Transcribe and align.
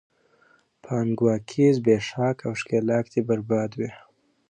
پانګواکي، 0.83 1.65
زبېښاک 1.75 2.37
او 2.47 2.53
ښکېلاک 2.59 3.05
دې 3.13 3.21
برباد 3.27 3.71
وي! 3.79 3.89